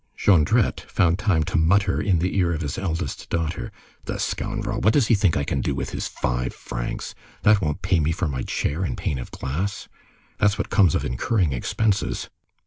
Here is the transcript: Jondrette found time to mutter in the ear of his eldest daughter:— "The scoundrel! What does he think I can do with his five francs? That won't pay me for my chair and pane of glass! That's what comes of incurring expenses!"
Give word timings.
Jondrette 0.17 0.79
found 0.89 1.19
time 1.19 1.43
to 1.43 1.59
mutter 1.59 2.01
in 2.01 2.17
the 2.17 2.35
ear 2.39 2.53
of 2.53 2.61
his 2.61 2.79
eldest 2.79 3.29
daughter:— 3.29 3.71
"The 4.05 4.17
scoundrel! 4.17 4.81
What 4.81 4.93
does 4.93 5.09
he 5.09 5.13
think 5.13 5.37
I 5.37 5.43
can 5.43 5.61
do 5.61 5.75
with 5.75 5.91
his 5.91 6.07
five 6.07 6.55
francs? 6.55 7.13
That 7.43 7.61
won't 7.61 7.83
pay 7.83 7.99
me 7.99 8.11
for 8.11 8.27
my 8.27 8.41
chair 8.41 8.83
and 8.83 8.97
pane 8.97 9.19
of 9.19 9.29
glass! 9.29 9.89
That's 10.39 10.57
what 10.57 10.71
comes 10.71 10.95
of 10.95 11.05
incurring 11.05 11.53
expenses!" 11.53 12.31